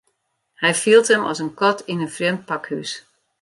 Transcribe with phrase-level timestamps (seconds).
[0.61, 2.91] Hy fielt him as in kat yn in frjemd pakhús.